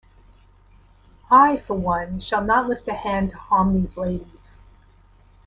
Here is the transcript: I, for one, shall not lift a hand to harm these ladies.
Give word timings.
I, 1.29 1.57
for 1.57 1.75
one, 1.75 2.21
shall 2.21 2.41
not 2.43 2.67
lift 2.67 2.87
a 2.87 2.93
hand 2.95 3.29
to 3.29 3.37
harm 3.37 3.75
these 3.79 3.97
ladies. 3.97 4.49